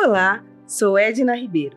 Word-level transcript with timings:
Olá, 0.00 0.44
sou 0.64 0.96
Edna 0.96 1.34
Ribeiro, 1.34 1.76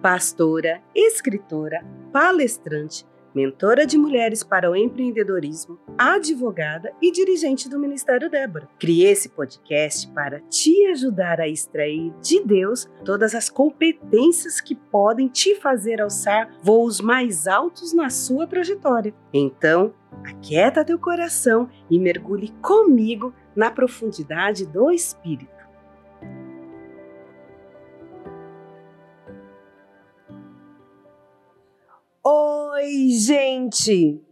pastora, 0.00 0.80
escritora, 0.94 1.84
palestrante, 2.12 3.04
mentora 3.34 3.84
de 3.84 3.98
mulheres 3.98 4.44
para 4.44 4.70
o 4.70 4.76
empreendedorismo, 4.76 5.76
advogada 5.98 6.92
e 7.02 7.10
dirigente 7.10 7.68
do 7.68 7.76
Ministério 7.76 8.30
Débora. 8.30 8.68
Criei 8.78 9.10
esse 9.10 9.30
podcast 9.30 10.08
para 10.12 10.38
te 10.42 10.86
ajudar 10.86 11.40
a 11.40 11.48
extrair 11.48 12.12
de 12.22 12.40
Deus 12.44 12.88
todas 13.04 13.34
as 13.34 13.50
competências 13.50 14.60
que 14.60 14.76
podem 14.76 15.26
te 15.26 15.56
fazer 15.56 16.00
alçar 16.00 16.48
voos 16.62 17.00
mais 17.00 17.48
altos 17.48 17.92
na 17.92 18.08
sua 18.08 18.46
trajetória. 18.46 19.12
Então, 19.34 19.92
aquieta 20.24 20.84
teu 20.84 20.98
coração 20.98 21.68
e 21.90 21.98
mergulhe 21.98 22.54
comigo 22.62 23.34
na 23.54 23.68
profundidade 23.68 24.64
do 24.64 24.92
Espírito. 24.92 25.57
Oi, 32.30 33.08
gente! 33.08 34.22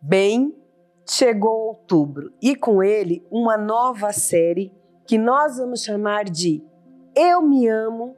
Bem, 0.00 0.54
chegou 1.10 1.66
outubro 1.70 2.32
e 2.40 2.54
com 2.54 2.84
ele 2.84 3.26
uma 3.32 3.58
nova 3.58 4.12
série 4.12 4.72
que 5.04 5.18
nós 5.18 5.58
vamos 5.58 5.82
chamar 5.82 6.26
de 6.26 6.62
Eu 7.16 7.42
Me 7.42 7.66
Amo, 7.66 8.14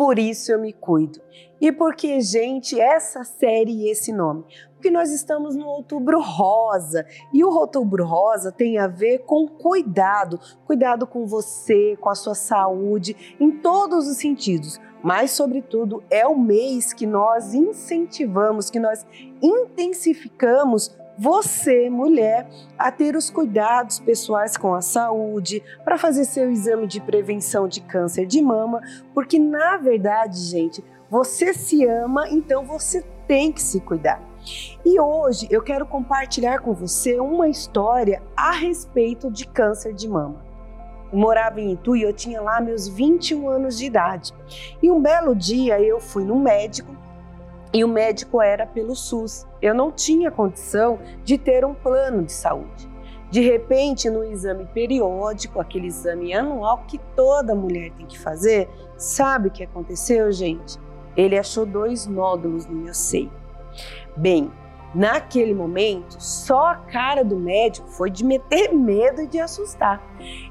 Por 0.00 0.18
Isso 0.18 0.50
Eu 0.50 0.58
Me 0.58 0.72
Cuido. 0.72 1.20
E 1.60 1.70
por 1.70 1.94
que, 1.94 2.22
gente, 2.22 2.80
essa 2.80 3.22
série 3.22 3.70
e 3.70 3.90
esse 3.90 4.10
nome? 4.10 4.46
Porque 4.72 4.90
nós 4.90 5.12
estamos 5.12 5.54
no 5.54 5.66
outubro 5.66 6.22
rosa 6.22 7.04
e 7.34 7.44
o 7.44 7.50
outubro 7.50 8.06
rosa 8.06 8.50
tem 8.50 8.78
a 8.78 8.86
ver 8.86 9.18
com 9.26 9.46
cuidado 9.46 10.40
cuidado 10.64 11.06
com 11.06 11.26
você, 11.26 11.98
com 12.00 12.08
a 12.08 12.14
sua 12.14 12.34
saúde, 12.34 13.36
em 13.38 13.50
todos 13.60 14.08
os 14.08 14.16
sentidos 14.16 14.80
mas, 15.02 15.30
sobretudo, 15.30 16.02
é 16.10 16.26
o 16.26 16.38
mês 16.38 16.92
que 16.92 17.06
nós 17.06 17.54
incentivamos, 17.54 18.68
que 18.68 18.78
nós 18.78 19.06
intensificamos 19.40 20.94
você, 21.18 21.90
mulher, 21.90 22.48
a 22.78 22.90
ter 22.90 23.14
os 23.14 23.30
cuidados 23.30 24.00
pessoais 24.00 24.56
com 24.56 24.74
a 24.74 24.80
saúde, 24.80 25.62
para 25.84 25.98
fazer 25.98 26.24
seu 26.24 26.50
exame 26.50 26.86
de 26.86 27.00
prevenção 27.00 27.68
de 27.68 27.80
câncer 27.80 28.26
de 28.26 28.40
mama, 28.40 28.80
porque 29.12 29.38
na 29.38 29.76
verdade, 29.76 30.38
gente, 30.38 30.82
você 31.10 31.52
se 31.52 31.84
ama, 31.84 32.28
então 32.28 32.64
você 32.64 33.04
tem 33.26 33.52
que 33.52 33.62
se 33.62 33.80
cuidar. 33.80 34.22
E 34.84 34.98
hoje 34.98 35.46
eu 35.50 35.62
quero 35.62 35.84
compartilhar 35.84 36.60
com 36.60 36.72
você 36.72 37.20
uma 37.20 37.48
história 37.48 38.22
a 38.36 38.52
respeito 38.52 39.30
de 39.30 39.46
câncer 39.46 39.92
de 39.92 40.08
mama 40.08 40.50
morava 41.12 41.60
em 41.60 41.72
Itu 41.72 41.96
e 41.96 42.02
eu 42.02 42.12
tinha 42.12 42.40
lá 42.40 42.60
meus 42.60 42.88
21 42.88 43.48
anos 43.48 43.78
de 43.78 43.86
idade. 43.86 44.32
E 44.82 44.90
um 44.90 45.00
belo 45.00 45.34
dia 45.34 45.80
eu 45.80 46.00
fui 46.00 46.24
no 46.24 46.38
médico 46.38 46.94
e 47.72 47.84
o 47.84 47.88
médico 47.88 48.40
era 48.40 48.66
pelo 48.66 48.94
SUS. 48.94 49.46
Eu 49.62 49.74
não 49.74 49.92
tinha 49.92 50.30
condição 50.30 50.98
de 51.24 51.38
ter 51.38 51.64
um 51.64 51.74
plano 51.74 52.24
de 52.24 52.32
saúde. 52.32 52.88
De 53.30 53.40
repente, 53.40 54.10
no 54.10 54.24
exame 54.24 54.66
periódico, 54.66 55.60
aquele 55.60 55.86
exame 55.86 56.34
anual 56.34 56.84
que 56.88 56.98
toda 57.14 57.54
mulher 57.54 57.92
tem 57.92 58.06
que 58.06 58.18
fazer, 58.18 58.68
sabe 58.96 59.48
o 59.48 59.50
que 59.52 59.62
aconteceu, 59.62 60.32
gente? 60.32 60.78
Ele 61.16 61.38
achou 61.38 61.64
dois 61.64 62.06
nódulos 62.06 62.66
no 62.66 62.74
meu 62.74 62.94
seio. 62.94 63.30
Bem, 64.16 64.50
Naquele 64.94 65.54
momento, 65.54 66.16
só 66.18 66.68
a 66.68 66.74
cara 66.74 67.24
do 67.24 67.36
médico 67.36 67.88
foi 67.88 68.10
de 68.10 68.24
meter 68.24 68.72
medo 68.74 69.22
e 69.22 69.26
de 69.26 69.38
assustar. 69.38 70.02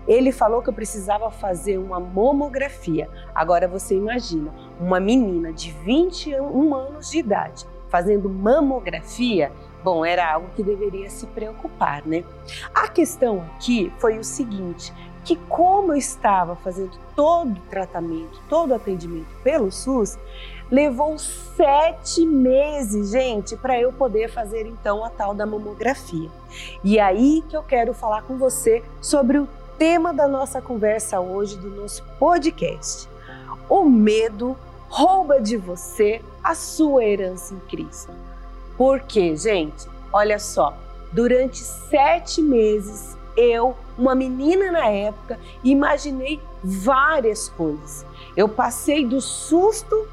Ele 0.08 0.32
falou 0.32 0.62
que 0.62 0.70
eu 0.70 0.74
precisava 0.74 1.30
fazer 1.30 1.78
uma 1.78 2.00
mamografia. 2.00 3.10
Agora 3.36 3.68
você 3.68 3.96
imagina, 3.96 4.54
uma 4.80 5.00
menina 5.00 5.52
de 5.52 5.72
21 5.72 6.74
anos 6.74 7.10
de 7.10 7.20
idade 7.20 7.66
fazendo 7.90 8.30
mamografia, 8.30 9.52
bom, 9.84 10.06
era 10.06 10.32
algo 10.32 10.50
que 10.56 10.64
deveria 10.64 11.10
se 11.10 11.26
preocupar, 11.28 12.06
né? 12.06 12.24
A 12.74 12.88
questão 12.88 13.42
aqui 13.56 13.92
foi 13.98 14.18
o 14.20 14.24
seguinte: 14.24 14.94
que 15.26 15.36
como 15.36 15.94
eu 15.94 15.98
estava 15.98 16.56
fazendo 16.56 16.92
todo 17.16 17.58
o 17.58 17.70
tratamento, 17.70 18.42
todo 18.50 18.72
o 18.72 18.76
atendimento 18.76 19.28
pelo 19.44 19.72
SUS, 19.72 20.18
Levou 20.72 21.18
sete 21.18 22.26
meses, 22.26 23.12
gente, 23.12 23.58
para 23.58 23.80
eu 23.80 23.92
poder 23.92 24.30
fazer 24.30 24.68
então 24.68 25.04
a 25.04 25.10
tal 25.10 25.34
da 25.34 25.46
mamografia. 25.46 26.30
E 26.84 27.00
aí 27.00 27.44
que 27.50 27.58
eu 27.58 27.64
quero 27.64 27.94
falar 27.94 28.22
com 28.22 28.38
você 28.38 28.84
sobre 29.02 29.40
o 29.40 29.48
tema 29.80 30.14
da 30.14 30.28
nossa 30.28 30.62
conversa 30.62 31.20
hoje, 31.20 31.58
do 31.58 31.70
nosso 31.70 32.04
podcast. 32.20 33.10
O 33.68 33.84
medo 33.84 34.56
rouba 34.90 35.42
de 35.42 35.58
você 35.58 36.22
a 36.44 36.54
sua 36.54 37.04
herança 37.04 37.54
em 37.54 37.60
Cristo. 37.62 38.12
Por 38.78 39.00
quê, 39.02 39.36
gente? 39.36 39.88
Olha 40.14 40.38
só, 40.38 40.78
durante 41.12 41.58
sete 41.58 42.42
meses 42.42 43.18
eu, 43.36 43.76
uma 43.98 44.14
menina 44.14 44.72
na 44.72 44.86
época, 44.88 45.40
imaginei 45.64 46.40
várias 46.64 47.48
coisas. 47.50 48.06
Eu 48.36 48.50
passei 48.50 49.06
do 49.06 49.22
susto 49.22 50.08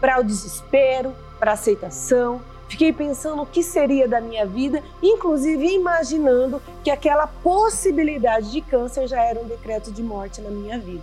para 0.00 0.20
o 0.20 0.24
desespero, 0.24 1.14
para 1.38 1.52
a 1.52 1.54
aceitação. 1.54 2.40
Fiquei 2.68 2.92
pensando 2.92 3.42
o 3.42 3.46
que 3.46 3.62
seria 3.62 4.06
da 4.06 4.20
minha 4.20 4.44
vida, 4.44 4.82
inclusive 5.02 5.66
imaginando 5.74 6.60
que 6.84 6.90
aquela 6.90 7.26
possibilidade 7.26 8.52
de 8.52 8.60
câncer 8.60 9.08
já 9.08 9.22
era 9.22 9.40
um 9.40 9.46
decreto 9.46 9.90
de 9.90 10.02
morte 10.02 10.42
na 10.42 10.50
minha 10.50 10.78
vida. 10.78 11.02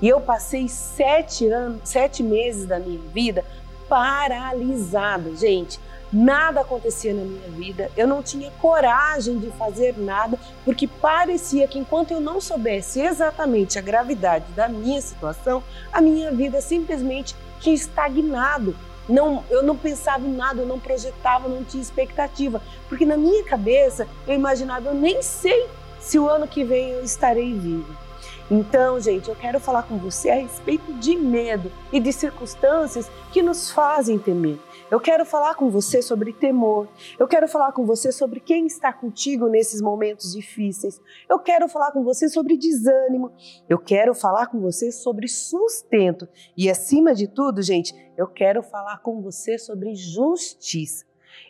E 0.00 0.08
eu 0.08 0.20
passei 0.20 0.68
sete 0.68 1.48
anos, 1.48 1.80
sete 1.84 2.22
meses 2.22 2.64
da 2.64 2.78
minha 2.78 3.00
vida 3.12 3.44
paralisada, 3.88 5.34
gente. 5.34 5.80
Nada 6.12 6.62
acontecia 6.62 7.14
na 7.14 7.22
minha 7.22 7.48
vida, 7.50 7.88
eu 7.96 8.06
não 8.06 8.20
tinha 8.20 8.50
coragem 8.60 9.38
de 9.38 9.48
fazer 9.52 9.96
nada, 9.96 10.36
porque 10.64 10.88
parecia 10.88 11.68
que 11.68 11.78
enquanto 11.78 12.10
eu 12.10 12.20
não 12.20 12.40
soubesse 12.40 13.00
exatamente 13.00 13.78
a 13.78 13.82
gravidade 13.82 14.46
da 14.56 14.68
minha 14.68 15.00
situação, 15.00 15.62
a 15.92 16.00
minha 16.00 16.32
vida 16.32 16.60
simplesmente 16.60 17.36
tinha 17.60 17.74
estagnado. 17.74 18.74
Não, 19.08 19.44
eu 19.50 19.62
não 19.62 19.76
pensava 19.76 20.24
em 20.26 20.32
nada, 20.32 20.62
eu 20.62 20.66
não 20.66 20.78
projetava, 20.78 21.48
não 21.48 21.64
tinha 21.64 21.82
expectativa, 21.82 22.62
porque 22.88 23.04
na 23.04 23.16
minha 23.16 23.42
cabeça 23.44 24.06
eu 24.26 24.34
imaginava, 24.34 24.88
eu 24.88 24.94
nem 24.94 25.20
sei 25.20 25.66
se 25.98 26.18
o 26.18 26.28
ano 26.28 26.46
que 26.46 26.62
vem 26.64 26.90
eu 26.90 27.02
estarei 27.02 27.52
viva. 27.52 28.09
Então, 28.50 28.98
gente, 28.98 29.28
eu 29.28 29.36
quero 29.36 29.60
falar 29.60 29.84
com 29.84 29.96
você 29.96 30.28
a 30.28 30.34
respeito 30.34 30.92
de 30.94 31.16
medo 31.16 31.70
e 31.92 32.00
de 32.00 32.12
circunstâncias 32.12 33.08
que 33.32 33.42
nos 33.42 33.70
fazem 33.70 34.18
temer. 34.18 34.58
Eu 34.90 34.98
quero 34.98 35.24
falar 35.24 35.54
com 35.54 35.70
você 35.70 36.02
sobre 36.02 36.32
temor. 36.32 36.88
Eu 37.16 37.28
quero 37.28 37.46
falar 37.46 37.70
com 37.70 37.86
você 37.86 38.10
sobre 38.10 38.40
quem 38.40 38.66
está 38.66 38.92
contigo 38.92 39.46
nesses 39.46 39.80
momentos 39.80 40.32
difíceis. 40.32 41.00
Eu 41.28 41.38
quero 41.38 41.68
falar 41.68 41.92
com 41.92 42.02
você 42.02 42.28
sobre 42.28 42.56
desânimo. 42.56 43.30
Eu 43.68 43.78
quero 43.78 44.16
falar 44.16 44.48
com 44.48 44.58
você 44.58 44.90
sobre 44.90 45.28
sustento. 45.28 46.28
E 46.56 46.68
acima 46.68 47.14
de 47.14 47.28
tudo, 47.28 47.62
gente, 47.62 47.94
eu 48.16 48.26
quero 48.26 48.64
falar 48.64 48.98
com 48.98 49.22
você 49.22 49.58
sobre 49.58 49.94
justiça. 49.94 51.04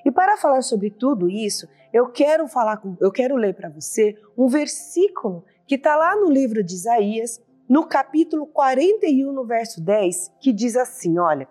E 0.05 0.11
para 0.11 0.37
falar 0.37 0.61
sobre 0.61 0.91
tudo 0.91 1.31
isso, 1.31 1.67
eu 1.95 2.09
quero 2.09 2.47
falar 2.47 2.77
com, 2.77 2.95
eu 3.01 3.11
quero 3.11 3.37
ler 3.37 3.55
para 3.55 3.71
você 3.71 4.15
um 4.37 4.49
versículo 4.49 5.47
que 5.71 5.77
está 5.77 5.95
lá 5.95 6.17
no 6.17 6.29
livro 6.29 6.65
de 6.65 6.75
Isaías, 6.75 7.41
no 7.69 7.87
capítulo 7.87 8.45
41, 8.45 9.31
no 9.31 9.47
verso 9.47 9.81
10, 9.81 10.33
que 10.41 10.53
diz 10.53 10.75
assim: 10.75 11.17
olha. 11.17 11.47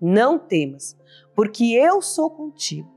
Não 0.00 0.36
temas, 0.36 0.98
porque 1.32 1.72
eu 1.72 2.02
sou 2.02 2.28
contigo. 2.28 2.90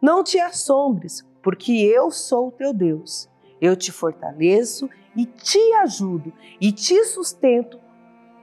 Não 0.00 0.22
te 0.22 0.38
assombres, 0.38 1.26
porque 1.42 1.72
eu 1.72 2.12
sou 2.12 2.46
o 2.46 2.52
teu 2.52 2.72
Deus. 2.72 3.28
Eu 3.60 3.74
te 3.74 3.90
fortaleço 3.90 4.88
e 5.16 5.26
te 5.26 5.58
ajudo 5.82 6.32
e 6.60 6.70
te 6.70 7.04
sustento 7.04 7.80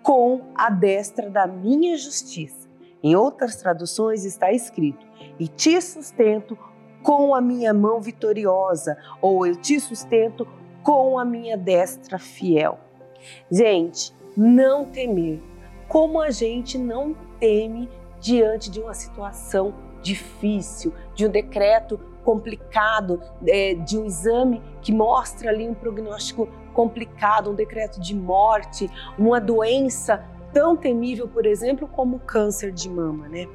com 0.01 0.51
a 0.53 0.69
destra 0.69 1.29
da 1.29 1.47
minha 1.47 1.95
justiça. 1.95 2.67
Em 3.01 3.15
outras 3.15 3.55
traduções 3.55 4.25
está 4.25 4.51
escrito: 4.51 5.07
e 5.39 5.47
te 5.47 5.79
sustento 5.79 6.59
com 7.01 7.33
a 7.33 7.39
minha 7.39 7.73
mão 7.73 8.01
vitoriosa, 8.01 8.97
ou 9.21 9.47
eu 9.47 9.55
te 9.55 9.79
sustento 9.79 10.45
com 10.83 11.17
a 11.17 11.25
minha 11.25 11.57
destra 11.57 12.19
fiel. 12.19 12.77
Gente, 13.49 14.13
não 14.35 14.85
temer. 14.85 15.41
Como 15.87 16.21
a 16.21 16.29
gente 16.29 16.77
não 16.77 17.15
teme 17.39 17.89
diante 18.19 18.69
de 18.69 18.79
uma 18.79 18.93
situação 18.93 19.73
difícil, 20.01 20.93
de 21.15 21.25
um 21.25 21.29
decreto 21.29 21.99
complicado, 22.23 23.21
é, 23.47 23.73
de 23.73 23.97
um 23.97 24.05
exame 24.05 24.61
que 24.81 24.91
mostra 24.91 25.49
ali 25.49 25.67
um 25.67 25.73
prognóstico 25.73 26.47
complicado, 26.73 27.51
um 27.51 27.55
decreto 27.55 27.99
de 27.99 28.15
morte, 28.15 28.89
uma 29.17 29.39
doença 29.39 30.25
tão 30.51 30.75
temível, 30.75 31.27
por 31.27 31.45
exemplo, 31.45 31.87
como 31.87 32.17
o 32.17 32.19
câncer 32.19 32.71
de 32.71 32.89
mama, 32.89 33.27
né? 33.27 33.47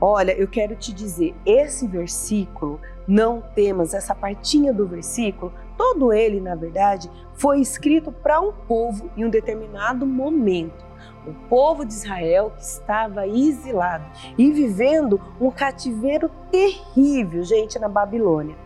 Olha, 0.00 0.32
eu 0.32 0.46
quero 0.46 0.76
te 0.76 0.92
dizer, 0.92 1.34
esse 1.44 1.86
versículo, 1.86 2.80
não 3.08 3.40
temas, 3.40 3.94
essa 3.94 4.14
partinha 4.14 4.72
do 4.72 4.86
versículo, 4.86 5.52
todo 5.76 6.12
ele, 6.12 6.40
na 6.40 6.54
verdade, 6.54 7.10
foi 7.34 7.60
escrito 7.60 8.10
para 8.10 8.40
um 8.40 8.52
povo 8.52 9.10
em 9.16 9.24
um 9.24 9.30
determinado 9.30 10.06
momento. 10.06 10.84
O 11.26 11.32
povo 11.48 11.84
de 11.84 11.92
Israel 11.92 12.52
que 12.56 12.62
estava 12.62 13.26
exilado 13.26 14.04
e 14.38 14.50
vivendo 14.52 15.20
um 15.40 15.50
cativeiro 15.50 16.30
terrível, 16.50 17.42
gente, 17.42 17.78
na 17.78 17.88
Babilônia. 17.88 18.56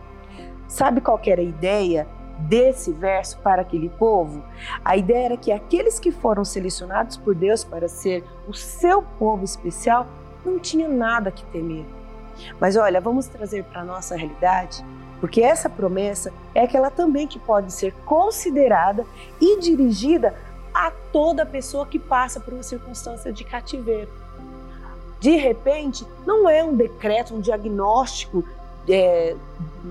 Sabe 0.67 1.01
qual 1.01 1.19
era 1.25 1.41
a 1.41 1.43
ideia 1.43 2.07
desse 2.39 2.91
verso 2.91 3.37
para 3.39 3.63
aquele 3.63 3.89
povo? 3.89 4.43
A 4.85 4.95
ideia 4.95 5.25
era 5.25 5.37
que 5.37 5.51
aqueles 5.51 5.99
que 5.99 6.11
foram 6.11 6.45
selecionados 6.45 7.17
por 7.17 7.35
Deus 7.35 7.63
para 7.63 7.87
ser 7.87 8.23
o 8.47 8.53
seu 8.53 9.01
povo 9.01 9.43
especial 9.43 10.07
não 10.45 10.59
tinha 10.59 10.87
nada 10.87 11.31
que 11.31 11.43
temer. 11.45 11.85
Mas 12.59 12.75
olha, 12.75 13.01
vamos 13.01 13.27
trazer 13.27 13.63
para 13.65 13.81
a 13.81 13.85
nossa 13.85 14.15
realidade 14.15 14.83
porque 15.21 15.39
essa 15.39 15.69
promessa 15.69 16.33
é 16.53 16.63
aquela 16.63 16.89
também 16.89 17.27
que 17.27 17.37
pode 17.37 17.71
ser 17.71 17.93
considerada 18.05 19.05
e 19.39 19.59
dirigida 19.59 20.35
a 20.73 20.89
toda 21.13 21.45
pessoa 21.45 21.85
que 21.85 21.99
passa 21.99 22.39
por 22.39 22.53
uma 22.53 22.63
circunstância 22.63 23.31
de 23.31 23.43
cativeiro. 23.43 24.09
De 25.19 25.35
repente, 25.35 26.07
não 26.25 26.49
é 26.49 26.63
um 26.63 26.75
decreto, 26.75 27.35
um 27.35 27.39
diagnóstico 27.39 28.43
é, 28.89 29.35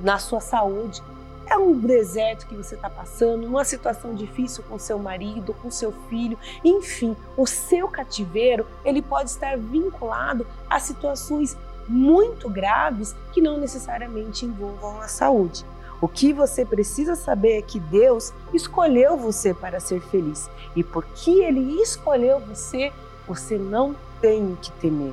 na 0.03 0.19
sua 0.19 0.41
saúde. 0.41 1.01
É 1.47 1.57
um 1.57 1.79
deserto 1.79 2.47
que 2.47 2.57
você 2.57 2.75
está 2.75 2.91
passando, 2.91 3.47
uma 3.47 3.65
situação 3.65 4.15
difícil 4.15 4.65
com 4.69 4.79
seu 4.79 4.99
marido, 4.99 5.55
com 5.55 5.71
seu 5.71 5.93
filho, 6.09 6.39
enfim, 6.65 7.17
o 7.37 7.47
seu 7.47 7.89
cativeiro 7.89 8.67
ele 8.85 9.03
pode 9.03 9.31
estar 9.31 9.57
vinculado 9.57 10.47
a 10.69 10.79
situações 10.79 11.57
muito 11.91 12.49
graves 12.49 13.17
que 13.33 13.41
não 13.41 13.59
necessariamente 13.59 14.47
envolvam 14.47 15.01
a 15.01 15.09
saúde. 15.09 15.65
O 16.01 16.07
que 16.07 16.33
você 16.33 16.65
precisa 16.65 17.17
saber 17.17 17.59
é 17.59 17.63
que 17.63 17.81
Deus 17.81 18.33
escolheu 18.55 19.17
você 19.17 19.53
para 19.53 19.81
ser 19.81 20.01
feliz. 20.01 20.49
E 20.77 20.85
porque 20.85 21.31
Ele 21.31 21.83
escolheu 21.83 22.39
você, 22.39 22.93
você 23.27 23.59
não 23.59 23.95
tem 24.21 24.57
que 24.63 24.71
temer. 24.73 25.13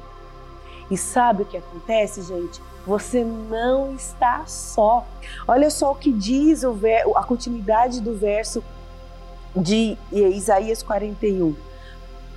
E 0.89 0.95
sabe 0.95 1.41
o 1.41 1.45
que 1.45 1.57
acontece, 1.57 2.21
gente? 2.21 2.61
Você 2.85 3.23
não 3.23 3.93
está 3.95 4.45
só. 4.45 5.05
Olha 5.47 5.69
só 5.69 5.91
o 5.91 5.95
que 5.95 6.13
diz 6.13 6.63
o 6.63 6.71
ver, 6.71 7.03
a 7.15 7.23
continuidade 7.23 7.99
do 7.99 8.15
verso 8.15 8.63
de 9.53 9.97
Isaías 10.11 10.83
41. 10.83 11.53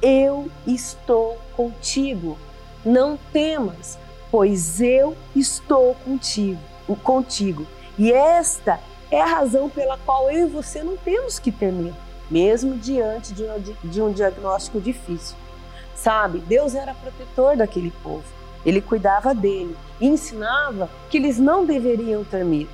Eu 0.02 0.50
estou 0.66 1.38
contigo, 1.54 2.36
não 2.84 3.18
temas, 3.32 3.98
pois 4.30 4.80
eu 4.80 5.16
estou 5.34 5.94
contigo, 6.04 6.60
contigo. 7.02 7.66
E 7.98 8.12
esta 8.12 8.80
é 9.10 9.20
a 9.20 9.26
razão 9.26 9.68
pela 9.68 9.98
qual 9.98 10.30
eu 10.30 10.46
e 10.46 10.50
você 10.50 10.82
não 10.82 10.96
temos 10.96 11.38
que 11.38 11.50
temer, 11.50 11.92
mesmo 12.30 12.76
diante 12.76 13.34
de 13.34 13.42
um, 13.42 13.88
de 13.90 14.02
um 14.02 14.12
diagnóstico 14.12 14.80
difícil. 14.80 15.36
Sabe, 15.94 16.38
Deus 16.38 16.74
era 16.74 16.94
protetor 16.94 17.56
daquele 17.56 17.90
povo. 18.02 18.24
Ele 18.64 18.80
cuidava 18.80 19.34
dele 19.34 19.76
e 20.00 20.06
ensinava 20.06 20.88
que 21.10 21.16
eles 21.16 21.38
não 21.38 21.64
deveriam 21.64 22.24
temer. 22.24 22.68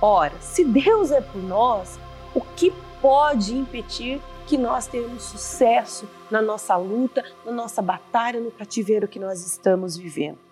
Ora, 0.00 0.34
se 0.40 0.64
Deus 0.64 1.10
é 1.10 1.20
por 1.20 1.42
nós, 1.42 1.98
o 2.34 2.40
que 2.40 2.72
pode 3.00 3.54
impedir 3.54 4.20
que 4.46 4.56
nós 4.56 4.86
tenhamos 4.86 5.22
sucesso 5.22 6.08
na 6.30 6.40
nossa 6.40 6.76
luta, 6.76 7.24
na 7.44 7.52
nossa 7.52 7.82
batalha, 7.82 8.40
no 8.40 8.50
cativeiro 8.50 9.08
que 9.08 9.18
nós 9.18 9.44
estamos 9.44 9.96
vivendo? 9.96 10.45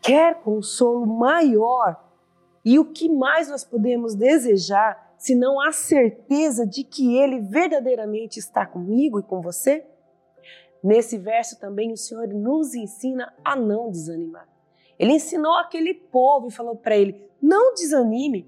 Quer 0.00 0.40
consolo 0.42 1.06
maior. 1.06 2.02
E 2.64 2.78
o 2.78 2.84
que 2.84 3.08
mais 3.08 3.48
nós 3.48 3.64
podemos 3.64 4.14
desejar 4.14 5.14
se 5.18 5.34
não 5.34 5.60
a 5.60 5.72
certeza 5.72 6.66
de 6.66 6.84
que 6.84 7.16
Ele 7.16 7.40
verdadeiramente 7.40 8.38
está 8.38 8.66
comigo 8.66 9.18
e 9.18 9.22
com 9.22 9.40
você? 9.40 9.86
Nesse 10.82 11.18
verso 11.18 11.58
também 11.58 11.92
o 11.92 11.96
Senhor 11.96 12.28
nos 12.28 12.74
ensina 12.74 13.32
a 13.44 13.54
não 13.54 13.90
desanimar. 13.90 14.48
Ele 14.98 15.12
ensinou 15.14 15.54
aquele 15.54 15.94
povo 15.94 16.48
e 16.48 16.52
falou 16.52 16.76
para 16.76 16.96
ele: 16.96 17.30
não 17.40 17.74
desanime. 17.74 18.46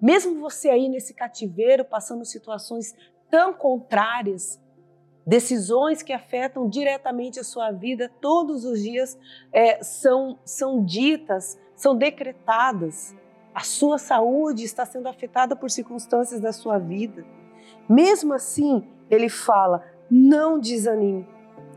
Mesmo 0.00 0.40
você 0.40 0.68
aí 0.70 0.88
nesse 0.88 1.14
cativeiro, 1.14 1.84
passando 1.84 2.24
situações 2.24 2.94
tão 3.30 3.54
contrárias, 3.54 4.60
Decisões 5.26 6.02
que 6.02 6.12
afetam 6.12 6.68
diretamente 6.68 7.38
a 7.38 7.44
sua 7.44 7.70
vida 7.70 8.10
todos 8.20 8.64
os 8.64 8.82
dias 8.82 9.16
é, 9.52 9.82
são, 9.82 10.38
são 10.44 10.84
ditas, 10.84 11.58
são 11.76 11.96
decretadas. 11.96 13.14
A 13.54 13.60
sua 13.60 13.98
saúde 13.98 14.64
está 14.64 14.84
sendo 14.84 15.08
afetada 15.08 15.54
por 15.54 15.70
circunstâncias 15.70 16.40
da 16.40 16.52
sua 16.52 16.78
vida. 16.78 17.24
Mesmo 17.88 18.34
assim, 18.34 18.84
ele 19.08 19.28
fala: 19.28 19.84
não 20.10 20.58
desanime, 20.58 21.26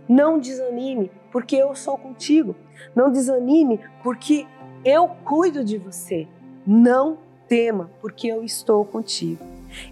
não 0.09 0.39
desanime, 0.39 1.11
porque 1.31 1.55
eu 1.55 1.75
sou 1.75 1.97
contigo. 1.97 2.55
Não 2.95 3.11
desanime, 3.11 3.79
porque 4.03 4.47
eu 4.83 5.07
cuido 5.23 5.63
de 5.63 5.77
você. 5.77 6.27
Não 6.65 7.19
tema, 7.47 7.91
porque 8.01 8.27
eu 8.27 8.43
estou 8.43 8.83
contigo. 8.85 9.43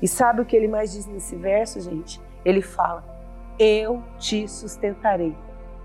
E 0.01 0.07
sabe 0.07 0.41
o 0.41 0.45
que 0.45 0.56
ele 0.56 0.67
mais 0.67 0.91
diz 0.91 1.06
nesse 1.06 1.35
verso, 1.35 1.79
gente? 1.81 2.19
Ele 2.44 2.61
fala: 2.61 3.12
eu 3.59 4.03
te 4.17 4.47
sustentarei. 4.47 5.35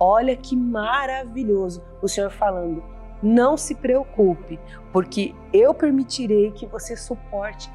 Olha 0.00 0.37
que 0.37 0.56
maravilhoso 0.56 1.82
o 2.00 2.09
Senhor 2.09 2.31
falando. 2.31 2.82
Não 3.23 3.56
se 3.56 3.75
preocupe, 3.75 4.61
porque 4.93 5.35
eu 5.53 5.75
permitirei 5.75 6.53
que 6.53 6.67
você 6.67 6.97
suporte 6.97 7.70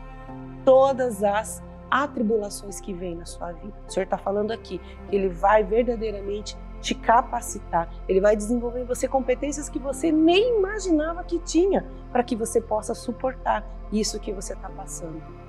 todas 0.64 1.24
as 1.24 1.62
atribulações 1.92 2.80
que 2.80 2.94
vêm 2.94 3.16
na 3.16 3.26
sua 3.26 3.52
vida. 3.52 3.74
O 3.88 3.92
Senhor 3.92 4.06
está 4.06 4.18
falando 4.18 4.52
aqui 4.52 4.80
que 5.10 5.16
Ele 5.16 5.28
vai 5.28 5.64
verdadeiramente 5.64 6.58
te 6.82 6.96
capacitar, 6.96 7.90
Ele 8.08 8.20
vai 8.20 8.36
desenvolver 8.36 8.82
em 8.82 8.86
você 8.86 9.08
competências 9.08 9.70
que 9.70 9.80
você 9.80 10.12
nem 10.12 10.58
imaginava 10.58 11.24
que 11.24 11.40
tinha, 11.40 11.86
para 12.12 12.24
que 12.24 12.36
você 12.36 12.60
possa 12.60 12.94
suportar 12.94 13.66
isso 13.92 14.20
que 14.20 14.34
você 14.34 14.54
está 14.54 14.70
passando. 14.70 15.43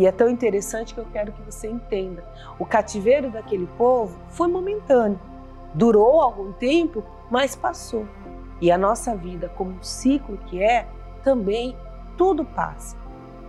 E 0.00 0.06
é 0.06 0.10
tão 0.10 0.30
interessante 0.30 0.94
que 0.94 1.00
eu 1.00 1.06
quero 1.12 1.30
que 1.30 1.42
você 1.42 1.68
entenda. 1.68 2.24
O 2.58 2.64
cativeiro 2.64 3.30
daquele 3.30 3.66
povo 3.76 4.18
foi 4.30 4.48
momentâneo, 4.48 5.20
durou 5.74 6.22
algum 6.22 6.52
tempo, 6.52 7.04
mas 7.30 7.54
passou. 7.54 8.06
E 8.62 8.72
a 8.72 8.78
nossa 8.78 9.14
vida, 9.14 9.50
como 9.50 9.72
um 9.72 9.82
ciclo 9.82 10.38
que 10.46 10.62
é, 10.62 10.88
também 11.22 11.76
tudo 12.16 12.46
passa. 12.46 12.96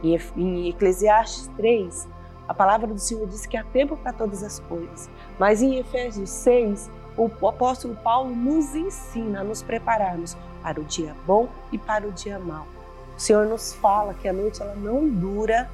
Em 0.04 0.68
Eclesiastes 0.68 1.48
3, 1.56 2.06
a 2.50 2.54
palavra 2.54 2.88
do 2.88 3.00
Senhor 3.00 3.26
diz 3.28 3.46
que 3.46 3.56
há 3.56 3.64
tempo 3.64 3.96
para 3.96 4.12
todas 4.12 4.44
as 4.44 4.60
coisas. 4.60 5.10
Mas 5.40 5.62
em 5.62 5.78
Efésios 5.78 6.30
6, 6.32 6.92
o 7.16 7.48
apóstolo 7.48 7.96
Paulo 8.04 8.36
nos 8.36 8.76
ensina 8.76 9.40
a 9.40 9.44
nos 9.46 9.64
prepararmos 9.64 10.36
para 10.62 10.82
o 10.82 10.84
dia 10.84 11.16
bom 11.26 11.48
e 11.72 11.78
para 11.78 12.06
o 12.06 12.12
dia 12.12 12.38
mau. 12.38 12.68
O 13.16 13.22
Senhor 13.22 13.46
nos 13.46 13.74
fala 13.74 14.14
que 14.14 14.28
a 14.28 14.34
noite 14.34 14.62
ela 14.62 14.76
não 14.76 15.08
dura 15.08 15.70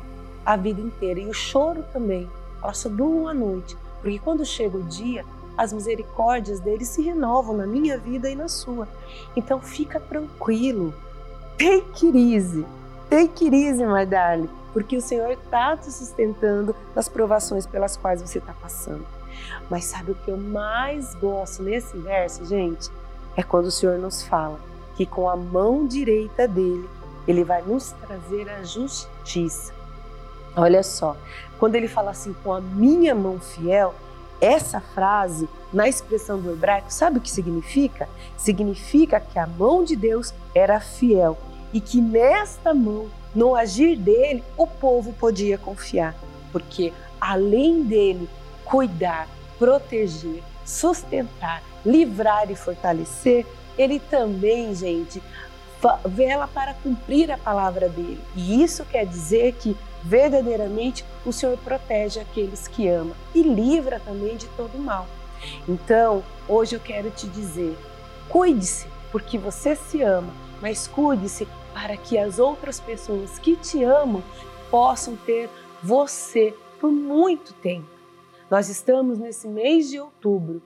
a 0.47 0.55
vida 0.55 0.79
inteira. 0.79 1.19
E 1.19 1.27
o 1.27 1.33
choro 1.33 1.83
também, 1.91 2.29
só 2.73 2.87
dura 2.87 3.03
uma 3.03 3.33
noite, 3.33 3.77
porque 4.01 4.17
quando 4.17 4.45
chega 4.45 4.77
o 4.77 4.83
dia, 4.83 5.25
as 5.57 5.73
misericórdias 5.73 6.61
dele 6.61 6.85
se 6.85 7.01
renovam 7.01 7.57
na 7.57 7.67
minha 7.67 7.97
vida 7.97 8.29
e 8.29 8.35
na 8.35 8.47
sua. 8.47 8.87
Então 9.35 9.59
fica 9.59 9.99
tranquilo, 9.99 10.93
take 11.57 12.07
it 12.07 12.17
easy, 12.17 12.65
take 13.09 13.43
it 13.45 13.55
easy, 13.55 13.85
my 13.85 14.05
darling, 14.05 14.49
porque 14.71 14.95
o 14.95 15.01
Senhor 15.01 15.31
está 15.31 15.75
te 15.75 15.91
sustentando 15.91 16.73
nas 16.95 17.09
provações 17.09 17.65
pelas 17.65 17.97
quais 17.97 18.21
você 18.21 18.37
está 18.37 18.53
passando. 18.53 19.05
Mas 19.69 19.83
sabe 19.83 20.11
o 20.11 20.15
que 20.15 20.31
eu 20.31 20.37
mais 20.37 21.13
gosto 21.15 21.61
nesse 21.61 21.97
verso, 21.97 22.45
gente? 22.45 22.89
É 23.35 23.43
quando 23.43 23.65
o 23.65 23.71
Senhor 23.71 23.99
nos 23.99 24.23
fala 24.23 24.57
que 24.95 25.05
com 25.05 25.29
a 25.29 25.35
mão 25.35 25.85
direita 25.85 26.47
dele, 26.47 26.89
ele 27.27 27.43
vai 27.43 27.61
nos 27.61 27.91
trazer 27.91 28.49
a 28.49 28.63
justiça. 28.63 29.76
Olha 30.59 30.81
só, 30.81 31.15
quando 31.59 31.75
ele 31.75 31.87
fala 31.87 32.09
assim, 32.09 32.33
com 32.43 32.51
a 32.51 32.59
minha 32.59 33.13
mão 33.13 33.39
fiel, 33.39 33.93
essa 34.41 34.81
frase, 34.81 35.47
na 35.71 35.87
expressão 35.87 36.39
do 36.39 36.51
hebraico, 36.51 36.91
sabe 36.91 37.19
o 37.19 37.21
que 37.21 37.29
significa? 37.29 38.09
Significa 38.35 39.19
que 39.19 39.37
a 39.37 39.45
mão 39.45 39.83
de 39.83 39.95
Deus 39.95 40.33
era 40.55 40.79
fiel 40.79 41.37
e 41.71 41.79
que 41.79 42.01
nesta 42.01 42.73
mão, 42.73 43.05
no 43.35 43.55
agir 43.55 43.95
dele, 43.97 44.43
o 44.57 44.65
povo 44.65 45.13
podia 45.13 45.59
confiar, 45.59 46.15
porque 46.51 46.91
além 47.21 47.83
dele 47.83 48.27
cuidar, 48.65 49.27
proteger, 49.59 50.41
sustentar, 50.65 51.61
livrar 51.85 52.49
e 52.49 52.55
fortalecer, 52.55 53.45
ele 53.77 53.99
também, 53.99 54.73
gente, 54.73 55.21
vela 56.05 56.47
para 56.47 56.73
cumprir 56.75 57.31
a 57.31 57.37
palavra 57.37 57.89
dele. 57.89 58.21
E 58.35 58.61
isso 58.63 58.85
quer 58.85 59.05
dizer 59.05 59.53
que 59.53 59.75
verdadeiramente 60.03 61.05
o 61.25 61.31
Senhor 61.31 61.57
protege 61.57 62.19
aqueles 62.19 62.67
que 62.67 62.87
ama 62.87 63.15
e 63.33 63.41
livra 63.41 63.99
também 63.99 64.35
de 64.37 64.47
todo 64.49 64.77
mal. 64.77 65.07
Então, 65.67 66.23
hoje 66.47 66.75
eu 66.75 66.79
quero 66.79 67.09
te 67.11 67.27
dizer: 67.27 67.77
cuide-se, 68.29 68.87
porque 69.11 69.37
você 69.37 69.75
se 69.75 70.01
ama, 70.01 70.33
mas 70.61 70.87
cuide-se 70.87 71.47
para 71.73 71.95
que 71.95 72.17
as 72.17 72.39
outras 72.39 72.79
pessoas 72.79 73.37
que 73.39 73.55
te 73.55 73.83
amam 73.83 74.23
possam 74.69 75.15
ter 75.15 75.49
você 75.81 76.53
por 76.79 76.91
muito 76.91 77.53
tempo. 77.53 77.87
Nós 78.49 78.69
estamos 78.69 79.19
nesse 79.19 79.47
mês 79.47 79.89
de 79.89 79.99
outubro 79.99 80.61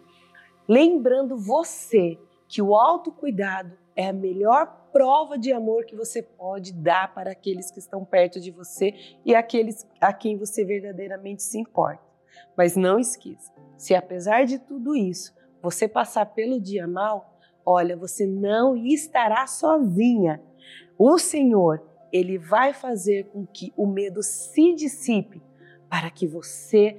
lembrando 0.72 1.38
você 1.38 2.18
que 2.48 2.62
o 2.62 2.76
autocuidado 2.76 3.74
é 3.96 4.08
a 4.08 4.14
melhor 4.14 4.90
prova 4.92 5.38
de 5.38 5.52
amor 5.52 5.86
que 5.86 5.96
você 5.96 6.22
pode 6.22 6.74
dar 6.74 7.14
para 7.14 7.32
aqueles 7.32 7.72
que 7.72 7.80
estão 7.80 8.04
perto 8.04 8.40
de 8.40 8.52
você 8.52 8.94
e 9.26 9.34
aqueles 9.34 9.88
a 10.00 10.12
quem 10.14 10.38
você 10.38 10.64
verdadeiramente 10.64 11.44
se 11.44 11.58
importa. 11.58 12.04
Mas 12.58 12.76
não 12.76 13.00
esqueça, 13.00 13.52
se 13.78 13.96
apesar 13.96 14.46
de 14.46 14.60
tudo 14.60 14.96
isso 14.96 15.34
você 15.62 15.88
passar 15.88 16.26
pelo 16.28 16.60
dia 16.60 16.88
mal, 16.88 17.38
olha, 17.66 17.96
você 17.96 18.26
não 18.26 18.76
estará 18.76 19.46
sozinha. 19.46 20.42
O 20.98 21.18
Senhor, 21.18 21.84
ele 22.12 22.38
vai 22.38 22.74
fazer 22.74 23.26
com 23.26 23.46
que 23.46 23.72
o 23.78 23.86
medo 23.86 24.24
se 24.24 24.74
dissipe 24.74 25.42
para 25.90 26.10
que 26.10 26.26
você 26.26 26.98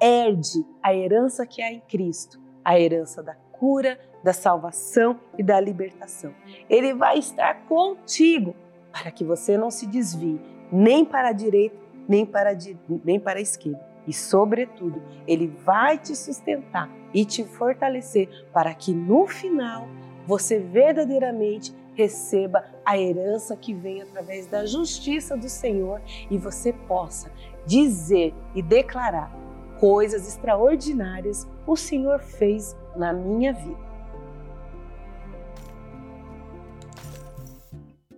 herde 0.00 0.64
a 0.82 0.94
herança 0.94 1.46
que 1.46 1.62
há 1.62 1.72
em 1.72 1.80
Cristo, 1.80 2.40
a 2.64 2.78
herança 2.78 3.22
da 3.22 3.34
cura, 3.34 3.98
da 4.24 4.32
salvação 4.32 5.20
e 5.38 5.42
da 5.42 5.60
libertação. 5.60 6.34
Ele 6.68 6.94
vai 6.94 7.18
estar 7.18 7.66
contigo 7.66 8.56
para 8.90 9.10
que 9.10 9.22
você 9.22 9.58
não 9.58 9.70
se 9.70 9.86
desvie 9.86 10.40
nem 10.72 11.04
para 11.04 11.28
a 11.28 11.32
direita, 11.32 11.76
nem 12.08 12.24
para 12.24 12.52
a, 12.52 12.56
nem 13.04 13.20
para 13.20 13.38
a 13.38 13.42
esquerda. 13.42 13.84
E, 14.06 14.12
sobretudo, 14.12 15.02
Ele 15.26 15.46
vai 15.46 15.98
te 15.98 16.16
sustentar 16.16 16.90
e 17.12 17.24
te 17.24 17.44
fortalecer 17.44 18.28
para 18.52 18.74
que 18.74 18.92
no 18.92 19.26
final 19.26 19.86
você 20.26 20.58
verdadeiramente 20.58 21.74
receba 21.94 22.64
a 22.84 22.98
herança 22.98 23.54
que 23.56 23.72
vem 23.72 24.02
através 24.02 24.46
da 24.46 24.64
justiça 24.66 25.36
do 25.36 25.48
Senhor 25.48 26.00
e 26.30 26.38
você 26.38 26.72
possa 26.72 27.30
dizer 27.66 28.34
e 28.54 28.62
declarar 28.62 29.30
coisas 29.78 30.26
extraordinárias 30.26 31.46
o 31.66 31.76
Senhor 31.76 32.20
fez 32.20 32.76
na 32.96 33.12
minha 33.12 33.52
vida. 33.52 33.93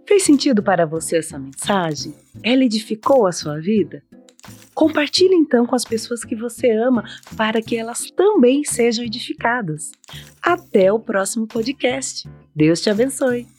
Fez 0.06 0.22
sentido 0.22 0.62
para 0.62 0.86
você 0.86 1.16
essa 1.16 1.38
mensagem? 1.38 2.14
Ela 2.42 2.64
edificou 2.64 3.26
a 3.26 3.32
sua 3.32 3.58
vida? 3.58 4.02
Compartilhe 4.72 5.34
então 5.34 5.66
com 5.66 5.75
as 5.75 5.84
pessoas 5.84 6.25
que 6.25 6.36
você 6.36 6.70
ama 6.70 7.02
para 7.36 7.60
que 7.60 7.76
elas 7.76 8.10
também 8.12 8.62
sejam 8.64 9.04
edificadas. 9.04 9.90
Até 10.40 10.92
o 10.92 11.00
próximo 11.00 11.46
podcast. 11.46 12.28
Deus 12.54 12.80
te 12.80 12.88
abençoe. 12.88 13.55